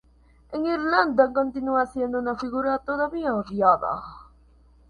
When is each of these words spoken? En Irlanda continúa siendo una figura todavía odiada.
En 0.51 0.65
Irlanda 0.65 1.31
continúa 1.31 1.85
siendo 1.85 2.17
una 2.17 2.35
figura 2.35 2.79
todavía 2.79 3.35
odiada. 3.35 4.01